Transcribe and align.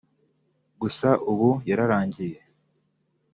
gusa 0.81 1.09
ubu 1.31 1.49
yararangiye 1.69 2.39